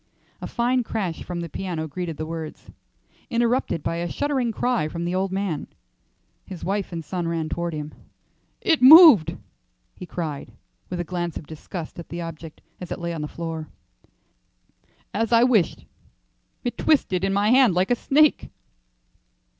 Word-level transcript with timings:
A 0.41 0.47
fine 0.47 0.81
crash 0.81 1.21
from 1.23 1.41
the 1.41 1.47
piano 1.47 1.87
greeted 1.87 2.17
the 2.17 2.25
words, 2.25 2.71
interrupted 3.29 3.83
by 3.83 3.97
a 3.97 4.09
shuddering 4.11 4.51
cry 4.51 4.87
from 4.87 5.05
the 5.05 5.13
old 5.13 5.31
man. 5.31 5.67
His 6.43 6.63
wife 6.65 6.91
and 6.91 7.05
son 7.05 7.27
ran 7.27 7.49
toward 7.49 7.75
him. 7.75 7.93
"It 8.61 8.81
moved," 8.81 9.37
he 9.95 10.07
cried, 10.07 10.53
with 10.89 10.99
a 10.99 11.03
glance 11.03 11.37
of 11.37 11.45
disgust 11.45 11.99
at 11.99 12.09
the 12.09 12.21
object 12.21 12.61
as 12.79 12.91
it 12.91 12.97
lay 12.97 13.13
on 13.13 13.21
the 13.21 13.27
floor. 13.27 13.67
"As 15.13 15.31
I 15.31 15.43
wished, 15.43 15.85
it 16.63 16.79
twisted 16.79 17.23
in 17.23 17.31
my 17.31 17.51
hand 17.51 17.75
like 17.75 17.91
a 17.91 17.95
snake." 17.95 18.49